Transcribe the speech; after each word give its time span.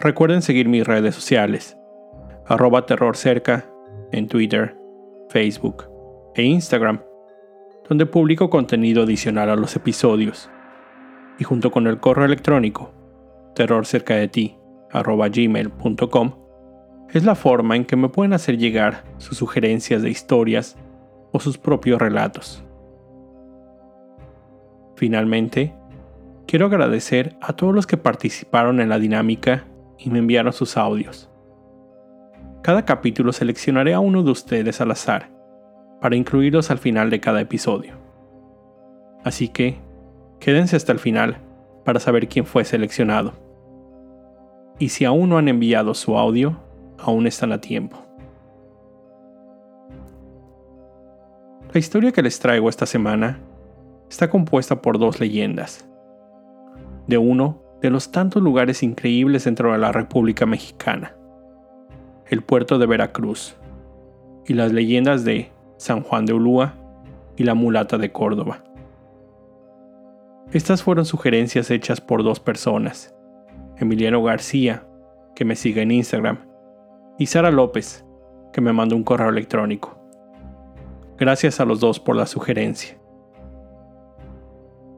Recuerden 0.00 0.40
seguir 0.40 0.66
mis 0.66 0.86
redes 0.86 1.14
sociales, 1.14 1.76
arroba 2.46 2.86
terrorcerca 2.86 3.70
en 4.12 4.28
Twitter, 4.28 4.74
Facebook 5.28 5.84
e 6.34 6.42
Instagram, 6.42 7.02
donde 7.86 8.06
publico 8.06 8.48
contenido 8.48 9.02
adicional 9.02 9.50
a 9.50 9.56
los 9.56 9.76
episodios, 9.76 10.48
y 11.38 11.44
junto 11.44 11.70
con 11.70 11.86
el 11.86 12.00
correo 12.00 12.24
electrónico 12.24 12.94
terrorcercadeti@gmail.com 13.54 16.32
es 17.12 17.24
la 17.24 17.34
forma 17.34 17.76
en 17.76 17.84
que 17.84 17.96
me 17.96 18.08
pueden 18.08 18.32
hacer 18.32 18.56
llegar 18.56 19.04
sus 19.18 19.36
sugerencias 19.36 20.00
de 20.00 20.08
historias 20.08 20.78
o 21.30 21.40
sus 21.40 21.58
propios 21.58 22.00
relatos. 22.00 22.64
Finalmente, 24.96 25.74
quiero 26.46 26.64
agradecer 26.66 27.36
a 27.42 27.52
todos 27.52 27.74
los 27.74 27.86
que 27.86 27.98
participaron 27.98 28.80
en 28.80 28.88
la 28.88 28.98
dinámica 28.98 29.66
y 30.00 30.10
me 30.10 30.18
enviaron 30.18 30.52
sus 30.52 30.76
audios. 30.76 31.28
Cada 32.62 32.84
capítulo 32.84 33.32
seleccionaré 33.32 33.94
a 33.94 34.00
uno 34.00 34.22
de 34.22 34.30
ustedes 34.30 34.80
al 34.80 34.90
azar, 34.90 35.30
para 36.00 36.16
incluirlos 36.16 36.70
al 36.70 36.78
final 36.78 37.10
de 37.10 37.20
cada 37.20 37.40
episodio. 37.40 37.94
Así 39.22 39.48
que, 39.48 39.78
quédense 40.38 40.76
hasta 40.76 40.92
el 40.92 40.98
final 40.98 41.38
para 41.84 42.00
saber 42.00 42.28
quién 42.28 42.46
fue 42.46 42.64
seleccionado. 42.64 43.34
Y 44.78 44.88
si 44.88 45.04
aún 45.04 45.28
no 45.28 45.36
han 45.36 45.48
enviado 45.48 45.92
su 45.94 46.16
audio, 46.16 46.56
aún 46.98 47.26
están 47.26 47.52
a 47.52 47.60
tiempo. 47.60 47.98
La 51.72 51.78
historia 51.78 52.12
que 52.12 52.22
les 52.22 52.40
traigo 52.40 52.68
esta 52.68 52.86
semana 52.86 53.38
está 54.08 54.28
compuesta 54.28 54.82
por 54.82 54.98
dos 54.98 55.20
leyendas. 55.20 55.88
De 57.06 57.18
uno 57.18 57.62
de 57.80 57.90
los 57.90 58.12
tantos 58.12 58.42
lugares 58.42 58.82
increíbles 58.82 59.44
dentro 59.44 59.72
de 59.72 59.78
la 59.78 59.92
República 59.92 60.46
Mexicana, 60.46 61.16
el 62.26 62.42
puerto 62.42 62.78
de 62.78 62.86
Veracruz, 62.86 63.56
y 64.46 64.54
las 64.54 64.72
leyendas 64.72 65.24
de 65.24 65.50
San 65.76 66.02
Juan 66.02 66.26
de 66.26 66.32
Ulúa 66.32 66.74
y 67.36 67.44
la 67.44 67.54
mulata 67.54 67.98
de 67.98 68.12
Córdoba. 68.12 68.64
Estas 70.52 70.82
fueron 70.82 71.04
sugerencias 71.04 71.70
hechas 71.70 72.00
por 72.00 72.24
dos 72.24 72.40
personas, 72.40 73.14
Emiliano 73.76 74.22
García, 74.22 74.86
que 75.34 75.44
me 75.44 75.56
sigue 75.56 75.82
en 75.82 75.92
Instagram, 75.92 76.38
y 77.18 77.26
Sara 77.26 77.50
López, 77.50 78.04
que 78.52 78.60
me 78.60 78.72
mandó 78.72 78.96
un 78.96 79.04
correo 79.04 79.28
electrónico. 79.28 79.96
Gracias 81.16 81.60
a 81.60 81.64
los 81.64 81.80
dos 81.80 82.00
por 82.00 82.16
la 82.16 82.26
sugerencia. 82.26 82.98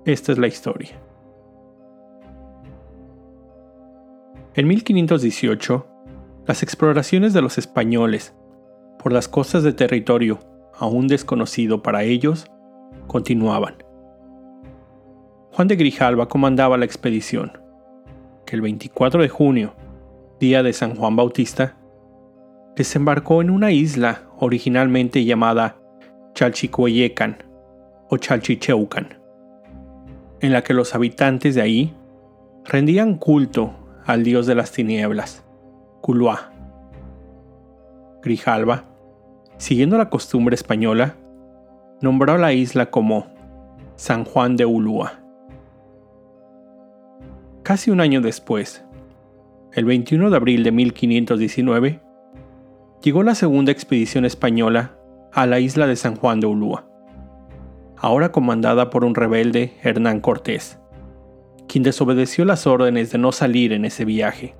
Esta 0.05 0.33
es 0.33 0.39
la 0.39 0.47
historia. 0.47 0.91
En 4.55 4.69
1518, 4.69 5.87
las 6.47 6.63
exploraciones 6.63 7.33
de 7.33 7.41
los 7.41 7.57
españoles 7.57 8.35
por 8.99 9.11
las 9.11 9.27
costas 9.27 9.63
de 9.63 9.73
territorio 9.73 10.41
aún 10.79 11.09
desconocido 11.09 11.83
para 11.83 12.03
ellos 12.03 12.45
continuaban. 13.07 13.83
Juan 15.53 15.69
de 15.69 15.77
Grijalva 15.77 16.29
comandaba 16.29 16.77
la 16.77 16.85
expedición, 16.85 17.53
que 18.45 18.57
el 18.57 18.61
24 18.61 19.23
de 19.23 19.31
junio, 19.31 19.75
día 20.39 20.63
de 20.63 20.75
San 20.75 20.97
Juan 20.97 21.17
Bautista, 21.17 21.79
desembarcó 22.77 23.41
en 23.41 23.49
una 23.49 23.73
isla 23.73 24.23
originalmente 24.39 25.25
llamada 25.25 25.79
Chalchicoyecan 26.35 27.39
o 28.11 28.19
Chalchicheucan, 28.19 29.19
en 30.41 30.53
la 30.53 30.63
que 30.63 30.75
los 30.75 30.95
habitantes 30.95 31.55
de 31.55 31.63
ahí 31.63 31.95
rendían 32.65 33.17
culto 33.17 33.82
al 34.07 34.25
dios 34.25 34.47
de 34.47 34.55
las 34.55 34.73
tinieblas, 34.73 35.45
Culuá. 36.01 36.53
Grijalva, 38.23 38.85
siguiendo 39.59 39.99
la 39.99 40.11
costumbre 40.11 40.55
española, 40.55 41.17
nombró 42.01 42.39
la 42.39 42.53
isla 42.53 42.91
como 42.91 43.27
San 43.97 44.25
Juan 44.25 44.57
de 44.57 44.67
Ulúa. 44.67 45.21
Casi 47.63 47.91
un 47.91 48.01
año 48.01 48.21
después, 48.21 48.85
el 49.73 49.85
21 49.85 50.31
de 50.31 50.37
abril 50.37 50.65
de 50.65 50.73
1519, 50.73 52.01
llegó 53.03 53.23
la 53.23 53.35
segunda 53.35 53.73
expedición 53.73 54.25
española 54.25 54.97
a 55.33 55.47
la 55.47 55.61
isla 55.61 55.87
de 55.87 55.97
San 55.97 56.17
Juan 56.17 56.41
de 56.41 56.47
Ulúa, 56.47 56.89
ahora 57.97 58.33
comandada 58.33 58.91
por 58.91 59.05
un 59.05 59.15
rebelde 59.15 59.75
Hernán 59.83 60.21
Cortés 60.21 60.82
quien 61.69 61.85
desobedeció 61.85 62.45
las 62.45 62.67
órdenes 62.67 63.11
de 63.11 63.19
no 63.19 63.33
salir 63.33 63.73
en 63.73 63.85
ese 63.85 64.05
viaje. 64.05 64.55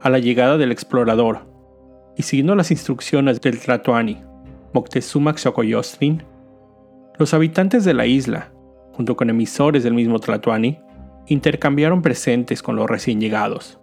A 0.00 0.10
la 0.10 0.18
llegada 0.18 0.56
del 0.56 0.72
explorador, 0.72 1.40
y 2.16 2.22
siguiendo 2.22 2.54
las 2.54 2.70
instrucciones 2.70 3.40
del 3.40 3.58
Tlatoani, 3.58 4.22
Moctezuma 4.72 5.36
Xocoyotzin, 5.36 6.22
los 7.18 7.34
habitantes 7.34 7.84
de 7.84 7.94
la 7.94 8.06
isla, 8.06 8.52
junto 8.92 9.16
con 9.16 9.30
emisores 9.30 9.84
del 9.84 9.94
mismo 9.94 10.18
Tlatoani, 10.18 10.80
intercambiaron 11.26 12.02
presentes 12.02 12.62
con 12.62 12.76
los 12.76 12.88
recién 12.88 13.20
llegados. 13.20 13.78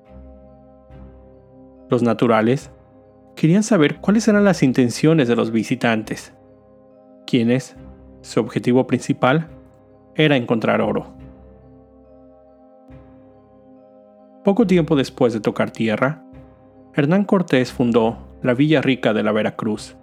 Los 1.90 2.02
naturales 2.02 2.72
querían 3.36 3.64
saber 3.64 3.98
cuáles 3.98 4.28
eran 4.28 4.44
las 4.44 4.64
intenciones 4.64 5.28
de 5.28 5.36
los 5.36 5.52
visitantes, 5.52 6.34
quienes, 7.26 7.76
su 8.22 8.40
objetivo 8.40 8.88
principal, 8.88 9.50
era 10.16 10.36
encontrar 10.36 10.82
oro. 10.82 11.08
Poco 14.44 14.68
tiempo 14.68 14.96
después 14.96 15.34
de 15.34 15.40
tocar 15.40 15.72
tierra, 15.72 16.24
Hernán 16.94 17.24
Cortés 17.24 17.72
fundó 17.72 18.18
la 18.42 18.54
Villa 18.54 18.82
Rica 18.82 19.14
de 19.14 19.24
la 19.24 19.32
Veracruz, 19.32 19.96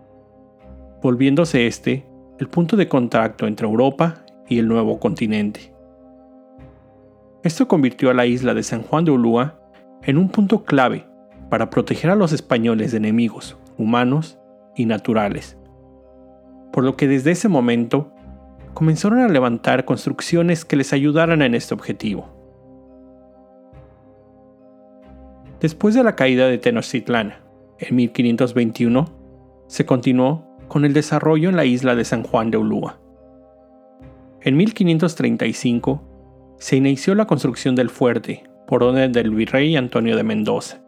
volviéndose 1.03 1.67
este 1.67 2.07
el 2.39 2.49
punto 2.49 2.77
de 2.77 2.89
contacto 2.89 3.47
entre 3.47 3.67
Europa 3.67 4.25
y 4.49 4.59
el 4.59 4.67
nuevo 4.67 4.99
continente. 4.99 5.75
Esto 7.43 7.69
convirtió 7.69 8.11
a 8.11 8.15
la 8.15 8.27
isla 8.27 8.55
de 8.55 8.63
San 8.63 8.83
Juan 8.83 9.05
de 9.05 9.11
Ulúa 9.11 9.61
en 10.03 10.17
un 10.17 10.31
punto 10.31 10.65
clave 10.65 11.07
para 11.51 11.69
proteger 11.69 12.11
a 12.11 12.17
los 12.17 12.33
españoles 12.33 12.93
de 12.93 12.99
enemigos 12.99 13.59
humanos 13.77 14.39
y 14.75 14.87
naturales, 14.87 15.59
por 16.73 16.85
lo 16.85 16.97
que 16.97 17.09
desde 17.09 17.33
ese 17.33 17.49
momento 17.49 18.13
comenzaron 18.75 19.21
a 19.21 19.29
levantar 19.29 19.85
construcciones 19.85 20.65
que 20.65 20.77
les 20.77 20.93
ayudaran 20.93 21.43
en 21.43 21.55
este 21.55 21.75
objetivo. 21.75 22.29
Después 25.61 25.95
de 25.95 26.03
la 26.03 26.17
caída 26.17 26.47
de 26.49 26.59
Tenochtitlán, 26.59 27.35
en 27.79 27.97
1521, 27.97 29.07
se 29.67 29.85
continuó 29.85 30.57
con 30.69 30.85
el 30.85 30.93
desarrollo 30.93 31.49
en 31.49 31.57
la 31.57 31.65
isla 31.65 31.95
de 31.95 32.05
San 32.05 32.23
Juan 32.23 32.51
de 32.51 32.59
Ulúa. 32.59 32.99
En 34.43 34.57
1535 34.57 36.03
se 36.59 36.77
inició 36.77 37.15
la 37.15 37.27
construcción 37.27 37.75
del 37.75 37.91
fuerte 37.91 38.45
por 38.67 38.83
orden 38.83 39.13
del 39.13 39.31
virrey 39.31 39.77
Antonio 39.77 40.17
de 40.17 40.23
Mendoza, 40.23 40.83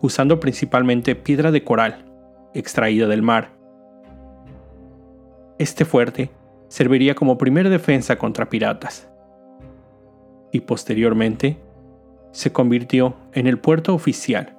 usando 0.00 0.40
principalmente 0.40 1.14
piedra 1.14 1.50
de 1.50 1.64
coral, 1.64 2.04
extraída 2.52 3.06
del 3.06 3.22
mar. 3.22 3.52
Este 5.58 5.84
fuerte 5.84 6.30
serviría 6.74 7.14
como 7.14 7.38
primera 7.38 7.70
defensa 7.70 8.18
contra 8.18 8.50
piratas. 8.50 9.08
Y 10.50 10.62
posteriormente, 10.62 11.56
se 12.32 12.52
convirtió 12.52 13.14
en 13.32 13.46
el 13.46 13.60
puerto 13.60 13.94
oficial 13.94 14.56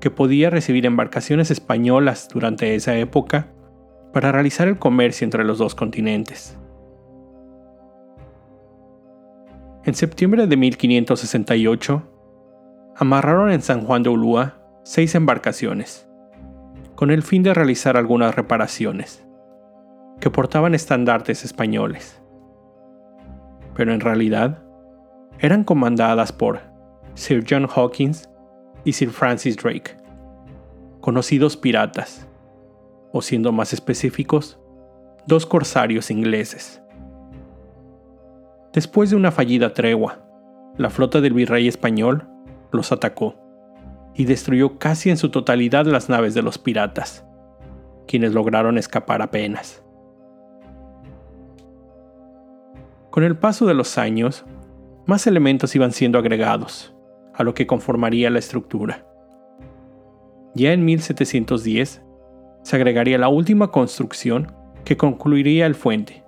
que 0.00 0.10
podía 0.10 0.48
recibir 0.48 0.86
embarcaciones 0.86 1.50
españolas 1.50 2.30
durante 2.32 2.74
esa 2.74 2.96
época 2.96 3.48
para 4.14 4.32
realizar 4.32 4.68
el 4.68 4.78
comercio 4.78 5.26
entre 5.26 5.44
los 5.44 5.58
dos 5.58 5.74
continentes. 5.74 6.56
En 9.84 9.92
septiembre 9.92 10.46
de 10.46 10.56
1568, 10.56 12.02
amarraron 12.96 13.52
en 13.52 13.60
San 13.60 13.82
Juan 13.82 14.02
de 14.02 14.08
Ulúa 14.08 14.62
seis 14.82 15.14
embarcaciones, 15.14 16.08
con 16.94 17.10
el 17.10 17.22
fin 17.22 17.42
de 17.42 17.52
realizar 17.52 17.98
algunas 17.98 18.34
reparaciones 18.34 19.26
que 20.20 20.30
portaban 20.30 20.74
estandartes 20.74 21.44
españoles. 21.44 22.20
Pero 23.74 23.92
en 23.92 24.00
realidad 24.00 24.62
eran 25.38 25.64
comandadas 25.64 26.32
por 26.32 26.60
Sir 27.14 27.44
John 27.48 27.66
Hawkins 27.66 28.28
y 28.84 28.92
Sir 28.92 29.10
Francis 29.10 29.56
Drake, 29.56 29.96
conocidos 31.00 31.56
piratas, 31.56 32.26
o 33.12 33.22
siendo 33.22 33.52
más 33.52 33.72
específicos, 33.72 34.60
dos 35.26 35.46
corsarios 35.46 36.10
ingleses. 36.10 36.82
Después 38.72 39.10
de 39.10 39.16
una 39.16 39.32
fallida 39.32 39.72
tregua, 39.72 40.18
la 40.76 40.90
flota 40.90 41.20
del 41.20 41.32
virrey 41.32 41.66
español 41.66 42.28
los 42.70 42.92
atacó 42.92 43.34
y 44.14 44.26
destruyó 44.26 44.78
casi 44.78 45.10
en 45.10 45.16
su 45.16 45.30
totalidad 45.30 45.86
las 45.86 46.08
naves 46.08 46.34
de 46.34 46.42
los 46.42 46.58
piratas, 46.58 47.24
quienes 48.06 48.32
lograron 48.32 48.78
escapar 48.78 49.22
apenas. 49.22 49.82
Con 53.10 53.24
el 53.24 53.36
paso 53.36 53.66
de 53.66 53.74
los 53.74 53.98
años, 53.98 54.44
más 55.06 55.26
elementos 55.26 55.74
iban 55.74 55.90
siendo 55.90 56.18
agregados, 56.18 56.94
a 57.34 57.42
lo 57.42 57.54
que 57.54 57.66
conformaría 57.66 58.30
la 58.30 58.38
estructura. 58.38 59.04
Ya 60.54 60.72
en 60.72 60.84
1710 60.84 62.02
se 62.62 62.76
agregaría 62.76 63.18
la 63.18 63.28
última 63.28 63.72
construcción 63.72 64.52
que 64.84 64.96
concluiría 64.96 65.66
el 65.66 65.74
fuente, 65.74 66.24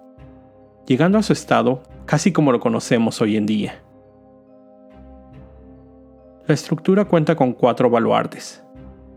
llegando 0.84 1.18
a 1.18 1.22
su 1.22 1.32
estado 1.32 1.84
casi 2.04 2.32
como 2.32 2.50
lo 2.50 2.58
conocemos 2.58 3.20
hoy 3.20 3.36
en 3.36 3.46
día. 3.46 3.80
La 6.48 6.54
estructura 6.54 7.04
cuenta 7.04 7.36
con 7.36 7.52
cuatro 7.52 7.90
baluartes, 7.90 8.64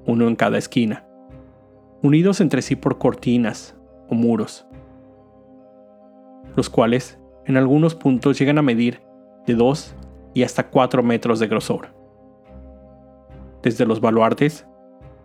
uno 0.05 0.27
en 0.27 0.35
cada 0.35 0.59
esquina, 0.59 1.03
unidos 2.03 2.41
entre 2.41 2.61
sí 2.61 2.75
por 2.75 2.99
cortinas 2.99 3.75
o 4.07 4.13
muros, 4.13 4.67
los 6.55 6.69
cuales 6.69 7.17
en 7.45 7.57
algunos 7.57 7.95
puntos 7.95 8.39
llegan 8.39 8.57
a 8.57 8.63
medir 8.63 9.01
de 9.45 9.53
2 9.55 9.95
y 10.33 10.43
hasta 10.43 10.67
4 10.67 11.03
metros 11.03 11.39
de 11.39 11.47
grosor. 11.47 11.89
Desde 13.61 13.85
los 13.85 14.01
baluartes, 14.01 14.65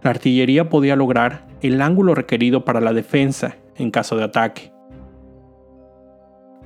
la 0.03 0.11
artillería 0.11 0.69
podía 0.69 0.97
lograr 0.97 1.47
el 1.61 1.83
ángulo 1.83 2.15
requerido 2.15 2.65
para 2.65 2.81
la 2.81 2.93
defensa 2.93 3.57
en 3.77 3.91
caso 3.91 4.17
de 4.17 4.25
ataque. 4.25 4.73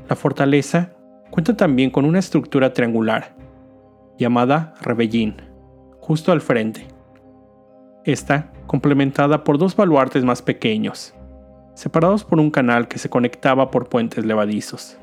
La 0.09 0.17
fortaleza 0.17 0.93
cuenta 1.31 1.57
también 1.57 1.91
con 1.91 2.05
una 2.05 2.19
estructura 2.19 2.73
triangular 2.73 3.35
llamada 4.19 4.75
Rebellín, 4.83 5.37
justo 5.99 6.31
al 6.31 6.41
frente. 6.41 6.87
Esta 8.05 8.53
complementada 8.67 9.43
por 9.45 9.59
dos 9.59 9.75
baluartes 9.75 10.25
más 10.25 10.43
pequeños, 10.43 11.15
separados 11.75 12.25
por 12.25 12.39
un 12.39 12.51
canal 12.51 12.87
que 12.87 12.99
se 12.99 13.09
conectaba 13.09 13.71
por 13.71 13.89
puentes 13.89 14.25
levadizos. 14.25 14.99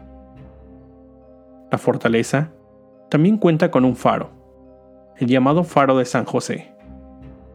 La 1.72 1.78
fortaleza 1.78 2.52
también 3.10 3.38
cuenta 3.38 3.72
con 3.72 3.86
un 3.86 3.96
faro, 3.96 4.30
el 5.18 5.28
llamado 5.28 5.64
Faro 5.64 5.98
de 5.98 6.04
San 6.04 6.26
José, 6.26 6.74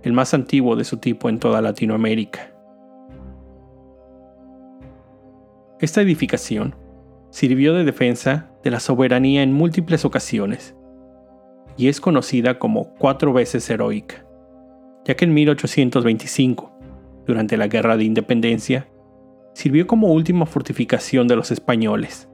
el 0.03 0.15
más 0.15 0.33
antiguo 0.33 0.75
de 0.75 0.85
su 0.85 0.97
tipo 0.97 1.29
en 1.29 1.39
toda 1.39 1.61
Latinoamérica. 1.61 2.51
Esta 5.79 6.01
edificación 6.01 6.75
sirvió 7.29 7.75
de 7.75 7.85
defensa 7.85 8.51
de 8.65 8.71
la 8.71 8.81
soberanía 8.81 9.43
en 9.43 9.53
múltiples 9.53 10.07
ocasiones 10.07 10.75
y 11.77 11.89
es 11.89 12.01
conocida 12.01 12.59
como 12.59 12.95
cuatro 12.95 13.35
veces 13.35 13.69
heroica, 13.69 14.27
ya 15.05 15.15
que 15.15 15.27
en 15.27 15.35
1825, 15.35 16.73
durante 17.27 17.59
la 17.59 17.69
Guerra 17.69 17.99
de 17.99 18.05
Independencia, 18.05 18.89
sirvió 19.53 19.87
como 19.87 20.09
última 20.09 20.47
fortificación 20.47 21.29
de 21.29 21.37
los 21.37 21.51
españoles, 21.51 22.31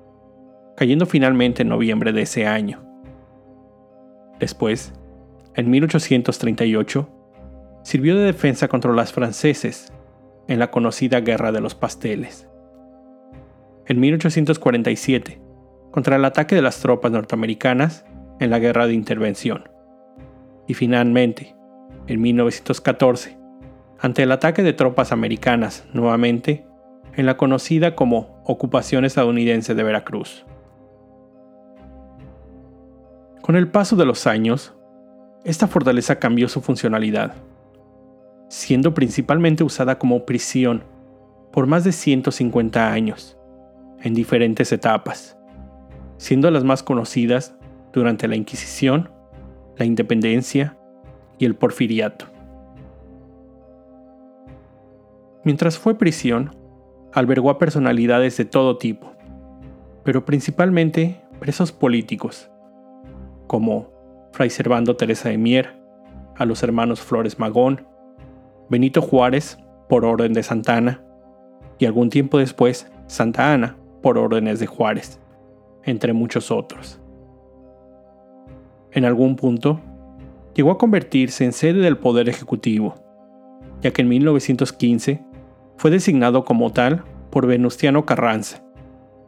cayendo 0.82 1.06
finalmente 1.06 1.62
en 1.62 1.68
noviembre 1.68 2.12
de 2.12 2.22
ese 2.22 2.44
año. 2.44 2.82
Después, 4.40 4.92
en 5.54 5.70
1838, 5.70 7.08
sirvió 7.84 8.16
de 8.16 8.24
defensa 8.24 8.66
contra 8.66 8.90
los 8.90 9.12
franceses 9.12 9.92
en 10.48 10.58
la 10.58 10.72
conocida 10.72 11.20
Guerra 11.20 11.52
de 11.52 11.60
los 11.60 11.76
Pasteles. 11.76 12.48
En 13.86 14.00
1847, 14.00 15.40
contra 15.92 16.16
el 16.16 16.24
ataque 16.24 16.56
de 16.56 16.62
las 16.62 16.80
tropas 16.80 17.12
norteamericanas 17.12 18.04
en 18.40 18.50
la 18.50 18.58
Guerra 18.58 18.88
de 18.88 18.94
Intervención. 18.94 19.70
Y 20.66 20.74
finalmente, 20.74 21.54
en 22.08 22.20
1914, 22.22 23.38
ante 24.00 24.24
el 24.24 24.32
ataque 24.32 24.64
de 24.64 24.72
tropas 24.72 25.12
americanas 25.12 25.84
nuevamente 25.92 26.66
en 27.14 27.26
la 27.26 27.36
conocida 27.36 27.94
como 27.94 28.42
Ocupación 28.44 29.04
estadounidense 29.04 29.76
de 29.76 29.82
Veracruz. 29.84 30.44
Con 33.42 33.56
el 33.56 33.66
paso 33.66 33.96
de 33.96 34.04
los 34.04 34.28
años, 34.28 34.72
esta 35.42 35.66
fortaleza 35.66 36.20
cambió 36.20 36.48
su 36.48 36.60
funcionalidad, 36.60 37.34
siendo 38.48 38.94
principalmente 38.94 39.64
usada 39.64 39.98
como 39.98 40.24
prisión 40.24 40.84
por 41.50 41.66
más 41.66 41.82
de 41.82 41.90
150 41.90 42.92
años, 42.92 43.36
en 44.00 44.14
diferentes 44.14 44.70
etapas, 44.70 45.36
siendo 46.18 46.48
las 46.52 46.62
más 46.62 46.84
conocidas 46.84 47.56
durante 47.92 48.28
la 48.28 48.36
Inquisición, 48.36 49.10
la 49.76 49.86
Independencia 49.86 50.78
y 51.36 51.44
el 51.44 51.56
Porfiriato. 51.56 52.26
Mientras 55.42 55.80
fue 55.80 55.98
prisión, 55.98 56.54
albergó 57.12 57.50
a 57.50 57.58
personalidades 57.58 58.36
de 58.36 58.44
todo 58.44 58.78
tipo, 58.78 59.12
pero 60.04 60.24
principalmente 60.24 61.20
presos 61.40 61.72
políticos, 61.72 62.51
como 63.46 63.90
Fray 64.32 64.50
Servando 64.50 64.96
Teresa 64.96 65.28
de 65.28 65.38
Mier, 65.38 65.76
a 66.36 66.44
los 66.44 66.62
hermanos 66.62 67.00
Flores 67.00 67.38
Magón, 67.38 67.86
Benito 68.68 69.02
Juárez 69.02 69.58
por 69.88 70.04
orden 70.04 70.32
de 70.32 70.42
Santa 70.42 70.76
Ana, 70.76 71.04
y 71.78 71.86
algún 71.86 72.10
tiempo 72.10 72.38
después 72.38 72.90
Santa 73.06 73.52
Ana 73.52 73.76
por 74.02 74.18
órdenes 74.18 74.58
de 74.60 74.66
Juárez, 74.66 75.20
entre 75.84 76.12
muchos 76.12 76.50
otros. 76.50 77.00
En 78.92 79.04
algún 79.04 79.36
punto, 79.36 79.80
llegó 80.54 80.70
a 80.70 80.78
convertirse 80.78 81.44
en 81.44 81.52
sede 81.52 81.80
del 81.80 81.98
Poder 81.98 82.28
Ejecutivo, 82.28 82.94
ya 83.80 83.90
que 83.90 84.02
en 84.02 84.08
1915 84.08 85.22
fue 85.76 85.90
designado 85.90 86.44
como 86.44 86.72
tal 86.72 87.04
por 87.30 87.46
Venustiano 87.46 88.04
Carranza, 88.04 88.62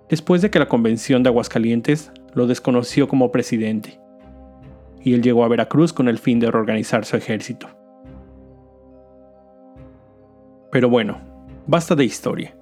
después 0.09 0.43
de 0.43 0.51
que 0.51 0.59
la 0.59 0.69
Convención 0.69 1.23
de 1.23 1.31
Aguascalientes 1.31 2.13
lo 2.35 2.47
desconoció 2.47 3.09
como 3.09 3.33
presidente, 3.33 4.01
y 5.05 5.13
él 5.13 5.23
llegó 5.23 5.45
a 5.45 5.49
Veracruz 5.49 5.93
con 5.93 6.09
el 6.09 6.19
fin 6.19 6.41
de 6.41 6.51
reorganizar 6.51 7.05
su 7.05 7.17
ejército. 7.17 7.69
Pero 10.73 10.89
bueno, 10.89 11.21
basta 11.67 11.95
de 11.95 12.05
historia. 12.05 12.57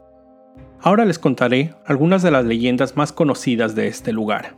Ahora 0.80 1.04
les 1.04 1.20
contaré 1.20 1.75
algunas 1.87 2.22
de 2.22 2.32
las 2.32 2.44
leyendas 2.44 2.96
más 2.96 3.12
conocidas 3.12 3.76
de 3.76 3.87
este 3.87 4.12
lugar. 4.12 4.56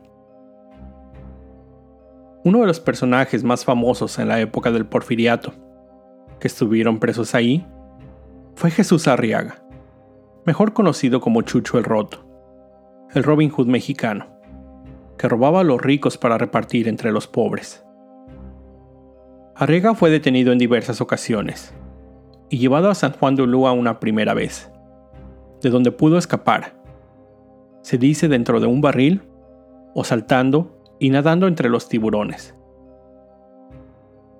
Uno 2.42 2.60
de 2.60 2.66
los 2.66 2.80
personajes 2.80 3.44
más 3.44 3.64
famosos 3.64 4.18
en 4.18 4.28
la 4.28 4.40
época 4.40 4.70
del 4.70 4.86
porfiriato, 4.86 5.52
que 6.40 6.48
estuvieron 6.48 6.98
presos 6.98 7.34
ahí, 7.34 7.66
fue 8.54 8.70
Jesús 8.70 9.06
Arriaga, 9.08 9.62
mejor 10.46 10.72
conocido 10.72 11.20
como 11.20 11.42
Chucho 11.42 11.76
el 11.76 11.84
Roto, 11.84 12.26
el 13.14 13.22
Robin 13.22 13.50
Hood 13.50 13.66
mexicano, 13.66 14.33
que 15.18 15.28
robaba 15.28 15.60
a 15.60 15.64
los 15.64 15.80
ricos 15.80 16.18
para 16.18 16.38
repartir 16.38 16.88
entre 16.88 17.12
los 17.12 17.26
pobres. 17.26 17.84
Arriaga 19.54 19.94
fue 19.94 20.10
detenido 20.10 20.52
en 20.52 20.58
diversas 20.58 21.00
ocasiones 21.00 21.72
y 22.48 22.58
llevado 22.58 22.90
a 22.90 22.94
San 22.94 23.12
Juan 23.12 23.36
de 23.36 23.42
Ulúa 23.42 23.72
una 23.72 24.00
primera 24.00 24.34
vez, 24.34 24.70
de 25.62 25.70
donde 25.70 25.92
pudo 25.92 26.18
escapar. 26.18 26.74
Se 27.82 27.98
dice 27.98 28.28
dentro 28.28 28.60
de 28.60 28.66
un 28.66 28.80
barril 28.80 29.22
o 29.94 30.04
saltando 30.04 30.80
y 30.98 31.10
nadando 31.10 31.46
entre 31.46 31.68
los 31.68 31.88
tiburones. 31.88 32.56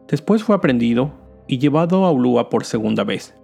Después 0.09 0.43
fue 0.43 0.57
aprendido 0.57 1.13
y 1.47 1.59
llevado 1.59 2.05
a 2.05 2.11
Ulúa 2.11 2.49
por 2.51 2.65
segunda 2.65 3.05
vez. 3.05 3.35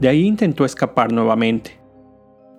De 0.00 0.08
ahí 0.08 0.26
intentó 0.26 0.64
escapar 0.64 1.12
nuevamente, 1.12 1.80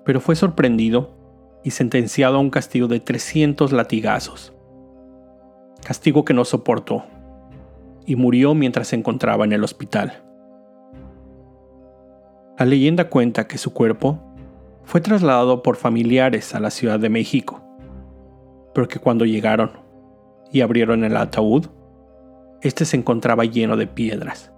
pero 0.05 0.19
fue 0.19 0.35
sorprendido 0.35 1.20
y 1.63 1.71
sentenciado 1.71 2.37
a 2.37 2.39
un 2.39 2.49
castigo 2.49 2.87
de 2.87 2.99
300 2.99 3.71
latigazos. 3.71 4.53
Castigo 5.83 6.25
que 6.25 6.33
no 6.33 6.45
soportó 6.45 7.03
y 8.05 8.15
murió 8.15 8.53
mientras 8.53 8.89
se 8.89 8.95
encontraba 8.95 9.45
en 9.45 9.53
el 9.53 9.63
hospital. 9.63 10.23
La 12.57 12.65
leyenda 12.65 13.09
cuenta 13.09 13.47
que 13.47 13.57
su 13.57 13.73
cuerpo 13.73 14.19
fue 14.83 15.01
trasladado 15.01 15.63
por 15.63 15.75
familiares 15.75 16.53
a 16.53 16.59
la 16.59 16.69
Ciudad 16.69 16.99
de 16.99 17.09
México 17.09 17.61
pero 18.73 18.87
que 18.87 18.99
cuando 18.99 19.25
llegaron 19.25 19.71
y 20.51 20.61
abrieron 20.61 21.03
el 21.03 21.17
ataúd, 21.17 21.67
este 22.61 22.85
se 22.85 22.97
encontraba 22.97 23.45
lleno 23.45 23.77
de 23.77 23.87
piedras. 23.87 24.51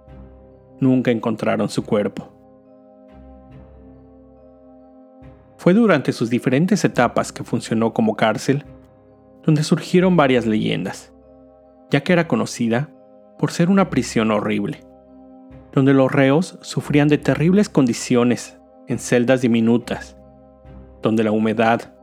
Nunca 0.80 1.10
encontraron 1.10 1.68
su 1.68 1.84
cuerpo. 1.84 2.32
Fue 5.64 5.72
durante 5.72 6.12
sus 6.12 6.28
diferentes 6.28 6.84
etapas 6.84 7.32
que 7.32 7.42
funcionó 7.42 7.94
como 7.94 8.16
cárcel 8.16 8.66
donde 9.44 9.62
surgieron 9.62 10.14
varias 10.14 10.44
leyendas, 10.44 11.14
ya 11.90 12.02
que 12.02 12.12
era 12.12 12.28
conocida 12.28 12.90
por 13.38 13.50
ser 13.50 13.70
una 13.70 13.88
prisión 13.88 14.30
horrible, 14.30 14.80
donde 15.72 15.94
los 15.94 16.12
reos 16.12 16.58
sufrían 16.60 17.08
de 17.08 17.16
terribles 17.16 17.70
condiciones 17.70 18.58
en 18.88 18.98
celdas 18.98 19.40
diminutas, 19.40 20.18
donde 21.00 21.24
la 21.24 21.32
humedad 21.32 21.94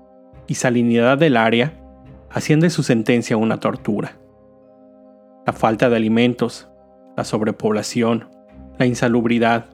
y 0.47 0.55
salinidad 0.55 1.19
del 1.19 1.37
área 1.37 1.79
hacían 2.31 2.61
de 2.61 2.71
su 2.71 2.81
sentencia 2.81 3.37
una 3.37 3.59
tortura. 3.59 4.17
La 5.45 5.53
falta 5.53 5.87
de 5.87 5.97
alimentos, 5.97 6.67
la 7.15 7.23
sobrepoblación, 7.23 8.27
la 8.79 8.87
insalubridad, 8.87 9.67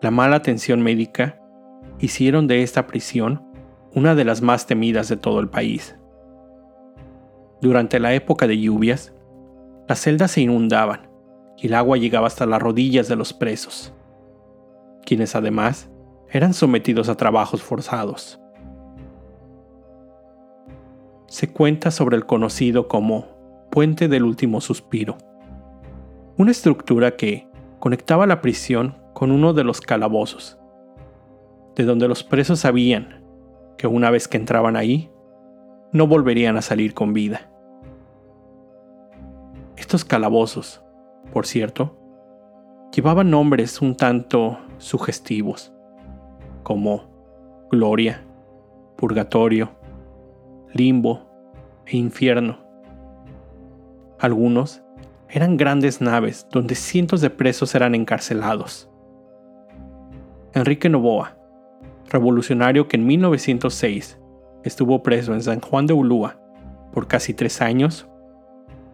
la 0.00 0.12
mala 0.12 0.36
atención 0.36 0.80
médica 0.80 1.39
hicieron 2.00 2.46
de 2.46 2.62
esta 2.62 2.86
prisión 2.86 3.42
una 3.94 4.14
de 4.14 4.24
las 4.24 4.42
más 4.42 4.66
temidas 4.66 5.08
de 5.08 5.16
todo 5.16 5.40
el 5.40 5.48
país. 5.48 5.96
Durante 7.60 8.00
la 8.00 8.14
época 8.14 8.46
de 8.46 8.58
lluvias, 8.58 9.12
las 9.88 10.00
celdas 10.00 10.30
se 10.30 10.40
inundaban 10.40 11.10
y 11.56 11.66
el 11.66 11.74
agua 11.74 11.96
llegaba 11.96 12.26
hasta 12.26 12.46
las 12.46 12.62
rodillas 12.62 13.08
de 13.08 13.16
los 13.16 13.32
presos, 13.32 13.92
quienes 15.04 15.34
además 15.34 15.90
eran 16.30 16.54
sometidos 16.54 17.08
a 17.08 17.16
trabajos 17.16 17.62
forzados. 17.62 18.40
Se 21.26 21.52
cuenta 21.52 21.90
sobre 21.90 22.16
el 22.16 22.26
conocido 22.26 22.88
como 22.88 23.26
Puente 23.70 24.08
del 24.08 24.24
Último 24.24 24.60
Suspiro, 24.60 25.18
una 26.36 26.50
estructura 26.50 27.16
que 27.16 27.48
conectaba 27.78 28.26
la 28.26 28.40
prisión 28.40 28.96
con 29.12 29.30
uno 29.30 29.52
de 29.52 29.64
los 29.64 29.80
calabozos, 29.80 30.59
de 31.76 31.84
donde 31.84 32.08
los 32.08 32.24
presos 32.24 32.60
sabían 32.60 33.24
que 33.78 33.86
una 33.86 34.10
vez 34.10 34.28
que 34.28 34.36
entraban 34.36 34.76
ahí, 34.76 35.10
no 35.92 36.06
volverían 36.06 36.56
a 36.56 36.62
salir 36.62 36.94
con 36.94 37.12
vida. 37.12 37.50
Estos 39.76 40.04
calabozos, 40.04 40.84
por 41.32 41.46
cierto, 41.46 41.96
llevaban 42.94 43.30
nombres 43.30 43.80
un 43.80 43.96
tanto 43.96 44.58
sugestivos, 44.78 45.72
como 46.62 47.08
Gloria, 47.70 48.24
Purgatorio, 48.96 49.70
Limbo 50.72 51.22
e 51.86 51.96
Infierno. 51.96 52.58
Algunos 54.18 54.82
eran 55.28 55.56
grandes 55.56 56.00
naves 56.00 56.46
donde 56.50 56.74
cientos 56.74 57.20
de 57.20 57.30
presos 57.30 57.74
eran 57.74 57.94
encarcelados. 57.94 58.90
Enrique 60.52 60.88
Novoa, 60.88 61.39
revolucionario 62.10 62.88
que 62.88 62.96
en 62.96 63.06
1906 63.06 64.18
estuvo 64.64 65.02
preso 65.02 65.32
en 65.32 65.42
San 65.42 65.60
Juan 65.60 65.86
de 65.86 65.94
Ulúa 65.94 66.40
por 66.92 67.06
casi 67.06 67.34
tres 67.34 67.62
años, 67.62 68.08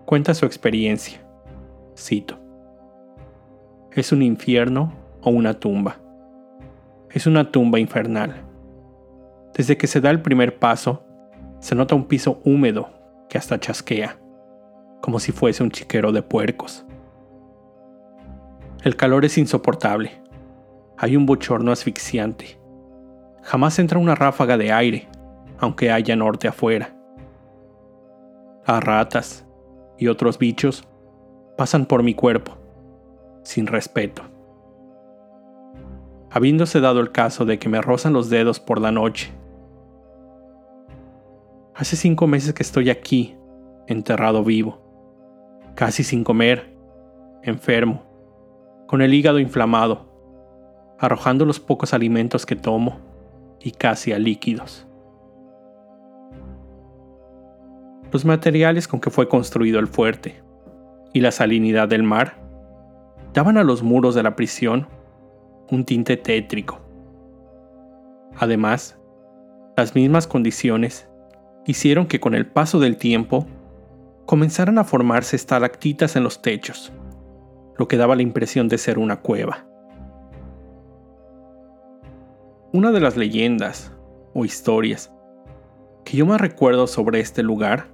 cuenta 0.04 0.34
su 0.34 0.46
experiencia. 0.46 1.26
Cito. 1.96 2.38
Es 3.92 4.12
un 4.12 4.22
infierno 4.22 4.92
o 5.22 5.30
una 5.30 5.54
tumba. 5.54 5.96
Es 7.10 7.26
una 7.26 7.50
tumba 7.50 7.80
infernal. 7.80 8.44
Desde 9.54 9.78
que 9.78 9.86
se 9.86 10.02
da 10.02 10.10
el 10.10 10.20
primer 10.20 10.58
paso, 10.58 11.02
se 11.60 11.74
nota 11.74 11.94
un 11.94 12.04
piso 12.04 12.40
húmedo 12.44 12.90
que 13.30 13.38
hasta 13.38 13.58
chasquea, 13.58 14.18
como 15.00 15.18
si 15.18 15.32
fuese 15.32 15.62
un 15.62 15.70
chiquero 15.70 16.12
de 16.12 16.22
puercos. 16.22 16.84
El 18.82 18.94
calor 18.96 19.24
es 19.24 19.38
insoportable. 19.38 20.22
Hay 20.98 21.16
un 21.16 21.24
bochorno 21.24 21.72
asfixiante. 21.72 22.60
Jamás 23.46 23.78
entra 23.78 24.00
una 24.00 24.16
ráfaga 24.16 24.58
de 24.58 24.72
aire, 24.72 25.06
aunque 25.60 25.92
haya 25.92 26.16
norte 26.16 26.48
afuera. 26.48 26.96
Las 28.66 28.82
ratas 28.82 29.46
y 29.96 30.08
otros 30.08 30.36
bichos 30.36 30.82
pasan 31.56 31.86
por 31.86 32.02
mi 32.02 32.12
cuerpo, 32.12 32.56
sin 33.44 33.68
respeto. 33.68 34.22
Habiéndose 36.28 36.80
dado 36.80 36.98
el 36.98 37.12
caso 37.12 37.44
de 37.44 37.60
que 37.60 37.68
me 37.68 37.80
rozan 37.80 38.12
los 38.12 38.30
dedos 38.30 38.58
por 38.58 38.80
la 38.80 38.90
noche. 38.90 39.32
Hace 41.76 41.94
cinco 41.94 42.26
meses 42.26 42.52
que 42.52 42.64
estoy 42.64 42.90
aquí, 42.90 43.36
enterrado 43.86 44.42
vivo, 44.42 44.80
casi 45.76 46.02
sin 46.02 46.24
comer, 46.24 46.76
enfermo, 47.44 48.02
con 48.88 49.02
el 49.02 49.14
hígado 49.14 49.38
inflamado, 49.38 50.04
arrojando 50.98 51.44
los 51.44 51.60
pocos 51.60 51.94
alimentos 51.94 52.44
que 52.44 52.56
tomo 52.56 53.06
y 53.60 53.72
casi 53.72 54.12
a 54.12 54.18
líquidos. 54.18 54.86
Los 58.12 58.24
materiales 58.24 58.88
con 58.88 59.00
que 59.00 59.10
fue 59.10 59.28
construido 59.28 59.78
el 59.78 59.88
fuerte, 59.88 60.42
y 61.12 61.20
la 61.20 61.32
salinidad 61.32 61.88
del 61.88 62.02
mar 62.02 62.38
daban 63.32 63.56
a 63.58 63.64
los 63.64 63.82
muros 63.82 64.14
de 64.14 64.22
la 64.22 64.36
prisión 64.36 64.86
un 65.70 65.84
tinte 65.84 66.16
tétrico. 66.16 66.80
Además, 68.38 68.98
las 69.76 69.94
mismas 69.94 70.26
condiciones 70.26 71.08
hicieron 71.66 72.06
que 72.06 72.20
con 72.20 72.34
el 72.34 72.46
paso 72.46 72.78
del 72.78 72.96
tiempo 72.96 73.46
comenzaran 74.24 74.78
a 74.78 74.84
formarse 74.84 75.36
estalactitas 75.36 76.16
en 76.16 76.24
los 76.24 76.42
techos, 76.42 76.92
lo 77.78 77.88
que 77.88 77.96
daba 77.96 78.16
la 78.16 78.22
impresión 78.22 78.68
de 78.68 78.78
ser 78.78 78.98
una 78.98 79.20
cueva. 79.20 79.66
Una 82.76 82.92
de 82.92 83.00
las 83.00 83.16
leyendas 83.16 83.90
o 84.34 84.44
historias 84.44 85.10
que 86.04 86.18
yo 86.18 86.26
más 86.26 86.38
recuerdo 86.38 86.86
sobre 86.86 87.20
este 87.20 87.42
lugar 87.42 87.86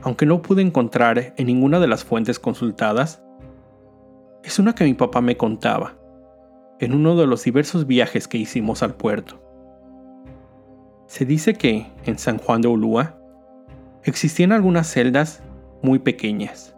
aunque 0.00 0.24
no 0.24 0.40
pude 0.40 0.62
encontrar 0.62 1.34
en 1.36 1.46
ninguna 1.46 1.78
de 1.80 1.86
las 1.86 2.02
fuentes 2.02 2.38
consultadas, 2.38 3.22
es 4.42 4.58
una 4.58 4.74
que 4.74 4.84
mi 4.84 4.94
papá 4.94 5.20
me 5.20 5.36
contaba 5.36 5.98
en 6.80 6.94
uno 6.94 7.14
de 7.14 7.26
los 7.26 7.44
diversos 7.44 7.86
viajes 7.86 8.26
que 8.26 8.38
hicimos 8.38 8.82
al 8.82 8.94
puerto. 8.94 9.38
Se 11.06 11.26
dice 11.26 11.52
que 11.52 11.86
en 12.06 12.18
San 12.18 12.38
Juan 12.38 12.62
de 12.62 12.68
Ulúa 12.68 13.18
existían 14.02 14.52
algunas 14.52 14.90
celdas 14.90 15.42
muy 15.82 15.98
pequeñas, 15.98 16.74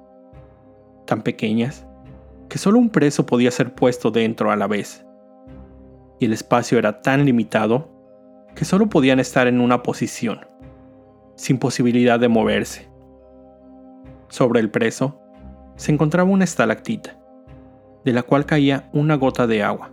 tan 1.06 1.22
pequeñas 1.22 1.86
que 2.48 2.58
solo 2.58 2.80
un 2.80 2.90
preso 2.90 3.26
podía 3.26 3.52
ser 3.52 3.76
puesto 3.76 4.10
dentro 4.10 4.50
a 4.50 4.56
la 4.56 4.66
vez, 4.66 5.05
y 6.18 6.26
el 6.26 6.32
espacio 6.32 6.78
era 6.78 7.00
tan 7.02 7.24
limitado 7.24 7.90
que 8.54 8.64
solo 8.64 8.88
podían 8.88 9.20
estar 9.20 9.46
en 9.46 9.60
una 9.60 9.82
posición, 9.82 10.46
sin 11.34 11.58
posibilidad 11.58 12.18
de 12.18 12.28
moverse. 12.28 12.88
Sobre 14.28 14.60
el 14.60 14.70
preso 14.70 15.20
se 15.76 15.92
encontraba 15.92 16.30
una 16.30 16.44
estalactita, 16.44 17.18
de 18.04 18.12
la 18.12 18.22
cual 18.22 18.46
caía 18.46 18.88
una 18.92 19.16
gota 19.16 19.46
de 19.46 19.62
agua, 19.62 19.92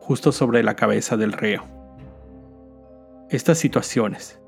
justo 0.00 0.32
sobre 0.32 0.62
la 0.62 0.74
cabeza 0.74 1.16
del 1.16 1.32
reo. 1.32 1.64
Estas 3.28 3.58
situaciones, 3.58 4.40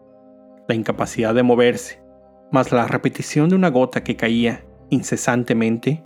la 0.69 0.75
incapacidad 0.75 1.35
de 1.35 1.43
moverse, 1.43 2.03
más 2.51 2.73
la 2.73 2.87
repetición 2.87 3.49
de 3.51 3.57
una 3.57 3.69
gota 3.69 4.03
que 4.05 4.17
caía 4.17 4.65
incesantemente, 4.91 6.03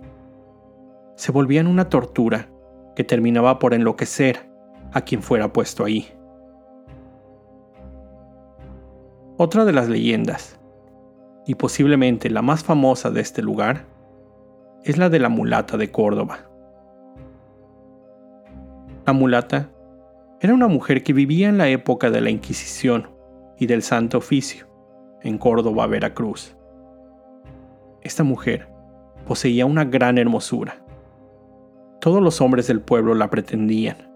se 1.15 1.31
volvían 1.31 1.67
una 1.67 1.89
tortura 1.89 2.49
que 2.95 3.03
terminaba 3.03 3.59
por 3.59 3.73
enloquecer 3.73 4.48
a 4.93 5.01
quien 5.01 5.21
fuera 5.21 5.51
puesto 5.53 5.83
ahí. 5.83 6.07
Otra 9.37 9.65
de 9.65 9.73
las 9.73 9.87
leyendas 9.87 10.59
y 11.49 11.55
posiblemente 11.55 12.29
la 12.29 12.43
más 12.43 12.63
famosa 12.63 13.09
de 13.09 13.21
este 13.21 13.41
lugar, 13.41 13.87
es 14.83 14.99
la 14.99 15.09
de 15.09 15.17
la 15.17 15.29
mulata 15.29 15.77
de 15.77 15.91
Córdoba. 15.91 16.47
La 19.07 19.13
mulata 19.13 19.71
era 20.41 20.53
una 20.53 20.67
mujer 20.67 21.01
que 21.01 21.11
vivía 21.11 21.49
en 21.49 21.57
la 21.57 21.67
época 21.67 22.11
de 22.11 22.21
la 22.21 22.29
Inquisición 22.29 23.09
y 23.57 23.65
del 23.65 23.81
Santo 23.81 24.19
Oficio, 24.19 24.67
en 25.23 25.39
Córdoba, 25.39 25.87
Veracruz. 25.87 26.55
Esta 28.03 28.23
mujer 28.23 28.69
poseía 29.25 29.65
una 29.65 29.85
gran 29.85 30.19
hermosura. 30.19 30.85
Todos 31.99 32.21
los 32.21 32.41
hombres 32.41 32.67
del 32.67 32.81
pueblo 32.81 33.15
la 33.15 33.31
pretendían 33.31 34.08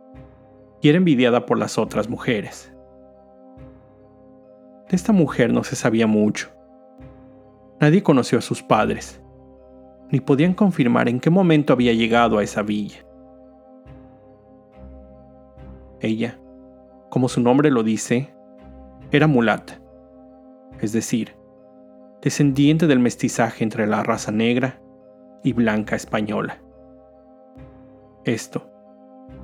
y 0.84 0.90
era 0.90 1.00
envidiada 1.00 1.48
por 1.48 1.58
las 1.58 1.80
otras 1.80 2.08
mujeres. 2.08 2.72
De 4.88 4.96
esta 4.96 5.13
mujer 5.13 5.52
no 5.52 5.63
se 5.63 5.75
sabía 5.75 6.06
mucho, 6.06 6.54
Nadie 7.84 8.02
conoció 8.02 8.38
a 8.38 8.42
sus 8.42 8.63
padres, 8.63 9.22
ni 10.10 10.22
podían 10.22 10.54
confirmar 10.54 11.10
en 11.10 11.20
qué 11.20 11.30
momento 11.30 11.74
había 11.74 11.92
llegado 11.92 12.38
a 12.38 12.44
esa 12.44 12.62
villa. 12.62 13.06
Ella, 16.00 16.40
como 17.10 17.28
su 17.28 17.42
nombre 17.42 17.72
lo 17.72 17.84
dice, 17.84 18.34
era 19.12 19.28
mulata, 19.28 19.82
es 20.80 20.94
decir, 20.94 21.36
descendiente 22.22 22.88
del 22.88 23.00
mestizaje 23.00 23.66
entre 23.66 23.86
la 23.86 24.02
raza 24.02 24.32
negra 24.32 24.82
y 25.44 25.52
blanca 25.52 25.98
española. 25.98 26.63
Esto, 28.24 28.70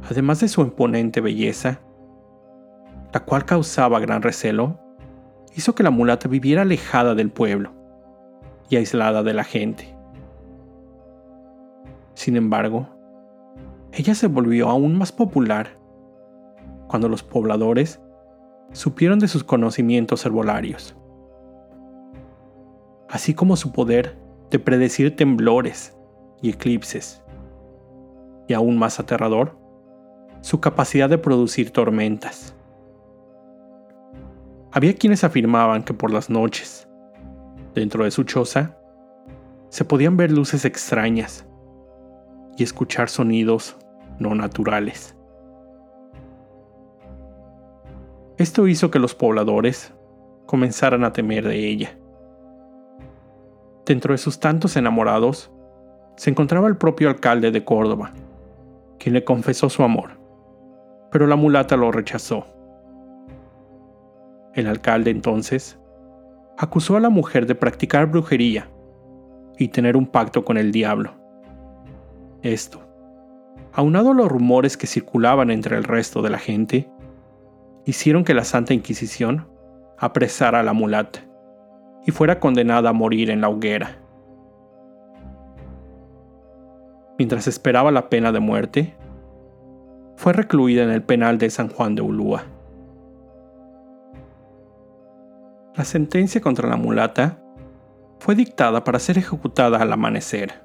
además 0.07 0.39
de 0.39 0.47
su 0.47 0.61
imponente 0.61 1.21
belleza, 1.21 1.81
la 3.13 3.21
cual 3.21 3.45
causaba 3.45 3.99
gran 3.99 4.21
recelo, 4.21 4.79
hizo 5.55 5.73
que 5.73 5.83
la 5.83 5.89
mulata 5.89 6.27
viviera 6.27 6.61
alejada 6.61 7.15
del 7.15 7.31
pueblo 7.31 7.71
y 8.69 8.75
aislada 8.75 9.23
de 9.23 9.33
la 9.33 9.43
gente. 9.43 9.95
Sin 12.13 12.35
embargo, 12.35 12.87
ella 13.91 14.13
se 14.13 14.27
volvió 14.27 14.69
aún 14.69 14.97
más 14.97 15.11
popular 15.11 15.79
cuando 16.87 17.09
los 17.09 17.23
pobladores 17.23 17.99
supieron 18.71 19.19
de 19.19 19.27
sus 19.27 19.43
conocimientos 19.43 20.25
herbolarios, 20.25 20.95
así 23.09 23.33
como 23.33 23.55
su 23.55 23.71
poder 23.71 24.17
de 24.51 24.59
predecir 24.59 25.15
temblores 25.15 25.97
y 26.41 26.49
eclipses, 26.49 27.23
y 28.47 28.53
aún 28.53 28.77
más 28.77 28.99
aterrador, 28.99 29.58
su 30.41 30.60
capacidad 30.60 31.10
de 31.10 31.17
producir 31.17 31.72
tormentas. 31.72 32.55
Había 34.72 34.96
quienes 34.96 35.24
afirmaban 35.24 35.84
que 35.84 35.93
por 35.93 36.12
las 36.12 36.29
noches, 36.29 36.88
dentro 37.74 38.03
de 38.03 38.12
su 38.12 38.24
choza, 38.24 38.77
se 39.69 39.86
podían 39.86 40.17
ver 40.17 40.31
luces 40.31 40.65
extrañas 40.65 41.48
y 42.58 42.63
escuchar 42.63 43.10
sonidos 43.10 43.77
no 44.19 44.36
naturales. 44.36 45.15
Esto 48.38 48.67
hizo 48.67 48.89
que 48.89 49.00
los 49.00 49.15
pobladores 49.15 49.93
comenzaran 50.46 51.03
a 51.03 51.13
temer 51.13 51.48
de 51.48 51.67
ella. 51.67 51.98
Dentro 53.86 54.13
de 54.13 54.17
sus 54.17 54.39
tantos 54.39 54.77
enamorados, 54.77 55.51
se 56.15 56.29
encontraba 56.29 56.67
el 56.67 56.77
propio 56.77 57.10
alcalde 57.10 57.51
de 57.51 57.65
Córdoba, 57.65 58.13
quien 58.98 59.13
le 59.13 59.24
confesó 59.24 59.69
su 59.69 59.84
amor, 59.84 60.18
pero 61.11 61.27
la 61.27 61.35
mulata 61.35 61.75
lo 61.75 61.91
rechazó. 61.91 62.47
El 64.53 64.67
alcalde 64.67 65.11
entonces 65.11 65.79
acusó 66.57 66.97
a 66.97 66.99
la 66.99 67.09
mujer 67.09 67.45
de 67.45 67.55
practicar 67.55 68.07
brujería 68.07 68.69
y 69.57 69.69
tener 69.69 69.95
un 69.95 70.07
pacto 70.07 70.43
con 70.43 70.57
el 70.57 70.71
diablo. 70.71 71.13
Esto, 72.41 72.81
aunado 73.73 74.11
a 74.11 74.13
los 74.13 74.29
rumores 74.29 74.77
que 74.77 74.87
circulaban 74.87 75.51
entre 75.51 75.77
el 75.77 75.83
resto 75.83 76.21
de 76.21 76.29
la 76.29 76.39
gente, 76.39 76.89
hicieron 77.85 78.23
que 78.23 78.33
la 78.33 78.43
Santa 78.43 78.73
Inquisición 78.73 79.47
apresara 79.97 80.59
a 80.59 80.63
la 80.63 80.73
mulata 80.73 81.21
y 82.05 82.11
fuera 82.11 82.39
condenada 82.39 82.89
a 82.89 82.93
morir 82.93 83.29
en 83.29 83.41
la 83.41 83.49
hoguera. 83.49 83.97
Mientras 87.17 87.47
esperaba 87.47 87.91
la 87.91 88.09
pena 88.09 88.31
de 88.31 88.39
muerte, 88.39 88.95
fue 90.19 90.33
recluida 90.33 90.83
en 90.83 90.89
el 90.89 91.01
penal 91.01 91.38
de 91.38 91.49
San 91.49 91.69
Juan 91.69 91.95
de 91.95 92.01
Ulúa. 92.01 92.43
La 95.77 95.85
sentencia 95.85 96.41
contra 96.41 96.67
la 96.67 96.75
mulata 96.75 97.41
fue 98.19 98.35
dictada 98.35 98.83
para 98.83 98.99
ser 98.99 99.17
ejecutada 99.17 99.77
al 99.77 99.93
amanecer. 99.93 100.61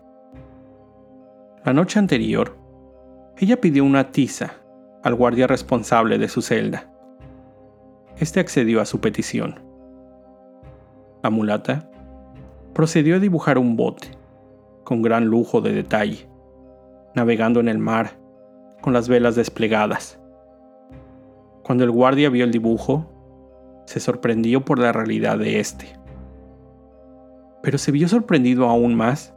La 1.64 1.73
noche 1.73 2.00
anterior, 2.00 2.58
ella 3.37 3.61
pidió 3.61 3.84
una 3.84 4.11
tiza 4.11 4.54
al 5.04 5.14
guardia 5.14 5.46
responsable 5.46 6.18
de 6.18 6.28
su 6.28 6.42
celda. 6.42 6.92
Este 8.18 8.40
accedió 8.40 8.80
a 8.80 8.87
su 8.87 9.00
petición. 9.00 9.61
La 11.23 11.30
mulata 11.30 11.88
procedió 12.73 13.14
a 13.14 13.20
dibujar 13.20 13.58
un 13.58 13.76
bote, 13.76 14.08
con 14.82 15.00
gran 15.00 15.26
lujo 15.26 15.61
de 15.61 15.73
detalle, 15.73 16.28
navegando 17.14 17.61
en 17.61 17.68
el 17.68 17.78
mar, 17.78 18.24
con 18.84 18.92
las 18.92 19.08
velas 19.08 19.34
desplegadas. 19.34 20.20
Cuando 21.62 21.84
el 21.84 21.90
guardia 21.90 22.28
vio 22.28 22.44
el 22.44 22.50
dibujo, 22.50 23.06
se 23.86 23.99
sorprendió 23.99 24.62
por 24.62 24.78
la 24.78 24.92
realidad 24.92 25.38
de 25.38 25.58
este. 25.58 25.99
Pero 27.62 27.78
se 27.78 27.92
vio 27.92 28.08
sorprendido 28.08 28.68
aún 28.68 28.94
más 28.94 29.32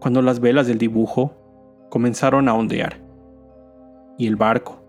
cuando 0.00 0.22
las 0.22 0.40
velas 0.40 0.66
del 0.66 0.78
dibujo 0.78 1.34
comenzaron 1.90 2.48
a 2.48 2.54
ondear 2.54 2.98
y 4.16 4.26
el 4.26 4.36
barco, 4.36 4.82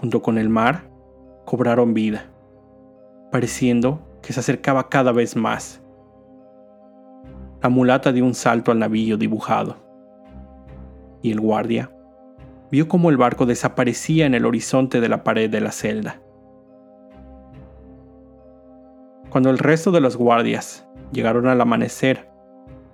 junto 0.00 0.22
con 0.22 0.38
el 0.38 0.48
mar, 0.48 0.88
cobraron 1.44 1.92
vida, 1.92 2.24
pareciendo 3.30 4.00
que 4.22 4.32
se 4.32 4.40
acercaba 4.40 4.88
cada 4.88 5.12
vez 5.12 5.36
más. 5.36 5.82
La 7.60 7.68
mulata 7.68 8.12
dio 8.12 8.24
un 8.24 8.32
salto 8.32 8.72
al 8.72 8.78
navío 8.78 9.18
dibujado, 9.18 9.76
y 11.20 11.32
el 11.32 11.40
guardia 11.40 11.90
vio 12.70 12.88
cómo 12.88 13.10
el 13.10 13.16
barco 13.16 13.46
desaparecía 13.46 14.26
en 14.26 14.34
el 14.34 14.44
horizonte 14.44 15.00
de 15.00 15.08
la 15.08 15.24
pared 15.24 15.50
de 15.50 15.60
la 15.60 15.72
celda. 15.72 16.20
Cuando 19.30 19.50
el 19.50 19.58
resto 19.58 19.90
de 19.90 20.00
los 20.00 20.16
guardias 20.16 20.86
llegaron 21.12 21.46
al 21.46 21.60
amanecer 21.60 22.30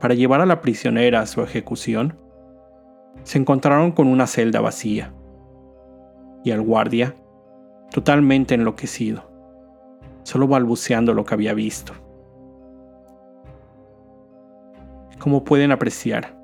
para 0.01 0.15
llevar 0.15 0.41
a 0.41 0.47
la 0.47 0.61
prisionera 0.61 1.21
a 1.21 1.27
su 1.27 1.43
ejecución, 1.43 2.19
se 3.23 3.39
encontraron 3.39 3.93
con 3.93 4.09
una 4.09 4.27
celda 4.27 4.61
vacía 4.61 5.15
y 6.45 6.51
al 6.51 6.61
guardia 6.61 7.15
totalmente 7.91 8.55
enloquecido, 8.55 9.31
solo 10.25 10.49
balbuceando 10.49 11.15
lo 11.15 11.25
que 11.25 11.35
había 11.35 11.55
visto. 11.55 11.95
Como 15.19 15.45
pueden 15.45 15.73
apreciar, 15.73 16.37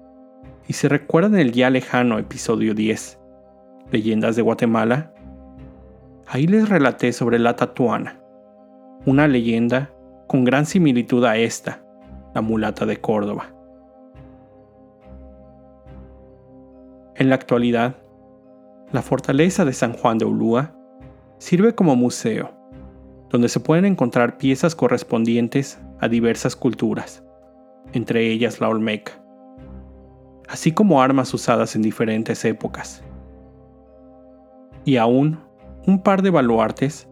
y 0.68 0.74
se 0.74 0.88
recuerdan 0.88 1.36
el 1.36 1.52
ya 1.52 1.68
lejano 1.68 2.18
episodio 2.18 2.74
10, 2.74 3.19
Leyendas 3.90 4.36
de 4.36 4.42
Guatemala, 4.42 5.12
ahí 6.26 6.46
les 6.46 6.68
relaté 6.68 7.12
sobre 7.12 7.38
la 7.38 7.56
Tatuana, 7.56 8.20
una 9.04 9.26
leyenda 9.26 9.90
con 10.28 10.44
gran 10.44 10.64
similitud 10.64 11.24
a 11.24 11.36
esta, 11.36 11.82
la 12.34 12.40
mulata 12.40 12.86
de 12.86 13.00
Córdoba. 13.00 13.52
En 17.16 17.28
la 17.28 17.34
actualidad, 17.34 17.96
la 18.92 19.02
fortaleza 19.02 19.64
de 19.64 19.72
San 19.72 19.92
Juan 19.92 20.18
de 20.18 20.24
Ulúa 20.24 20.72
sirve 21.38 21.74
como 21.74 21.96
museo, 21.96 22.52
donde 23.28 23.48
se 23.48 23.58
pueden 23.58 23.84
encontrar 23.84 24.38
piezas 24.38 24.76
correspondientes 24.76 25.80
a 25.98 26.08
diversas 26.08 26.54
culturas, 26.54 27.24
entre 27.92 28.30
ellas 28.30 28.60
la 28.60 28.68
Olmeca, 28.68 29.20
así 30.48 30.72
como 30.72 31.02
armas 31.02 31.34
usadas 31.34 31.74
en 31.74 31.82
diferentes 31.82 32.44
épocas. 32.44 33.02
Y 34.84 34.96
aún 34.96 35.38
un 35.86 36.02
par 36.02 36.22
de 36.22 36.30
baluartes 36.30 37.08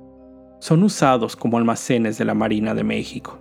son 0.59 0.83
usados 0.83 1.37
como 1.37 1.59
almacenes 1.59 2.19
de 2.19 2.25
la 2.25 2.35
Marina 2.35 2.75
de 2.75 2.85
México. 2.85 3.39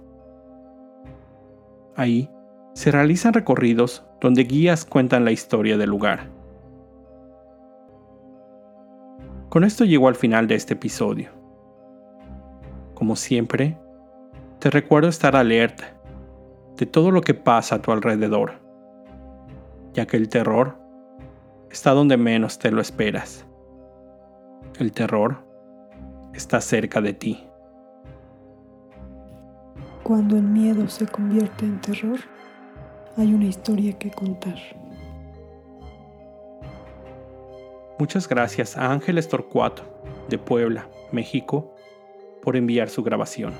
Ahí 1.95 2.29
se 2.73 2.91
realizan 2.91 3.33
recorridos 3.33 4.05
donde 4.21 4.43
guías 4.43 4.85
cuentan 4.85 5.25
la 5.25 5.31
historia 5.31 5.77
del 5.77 5.89
lugar. 5.89 6.29
Con 9.49 9.63
esto 9.63 9.85
llego 9.85 10.07
al 10.07 10.15
final 10.15 10.45
de 10.47 10.55
este 10.55 10.73
episodio. 10.73 11.31
Como 12.93 13.15
siempre, 13.15 13.77
te 14.59 14.69
recuerdo 14.69 15.09
estar 15.09 15.35
alerta 15.35 15.99
de 16.75 16.85
todo 16.85 17.09
lo 17.09 17.21
que 17.21 17.33
pasa 17.33 17.75
a 17.75 17.81
tu 17.81 17.91
alrededor, 17.91 18.59
ya 19.93 20.05
que 20.05 20.17
el 20.17 20.29
terror 20.29 20.77
está 21.71 21.91
donde 21.91 22.17
menos 22.17 22.59
te 22.59 22.69
lo 22.69 22.81
esperas. 22.81 23.46
El 24.79 24.91
terror 24.91 25.43
está 26.35 26.61
cerca 26.61 27.01
de 27.01 27.13
ti. 27.13 27.43
Cuando 30.03 30.35
el 30.35 30.43
miedo 30.43 30.87
se 30.87 31.07
convierte 31.07 31.65
en 31.65 31.81
terror, 31.81 32.19
hay 33.17 33.33
una 33.33 33.45
historia 33.45 33.97
que 33.97 34.11
contar. 34.11 34.59
Muchas 37.97 38.29
gracias 38.29 38.77
a 38.77 38.91
Ángeles 38.91 39.27
Torcuato, 39.27 39.81
de 40.29 40.37
Puebla, 40.37 40.87
México, 41.11 41.73
por 42.43 42.55
enviar 42.55 42.89
su 42.89 43.01
grabación. 43.01 43.55